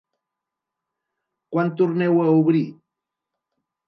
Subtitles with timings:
[1.51, 2.63] Quan torneu a obrir?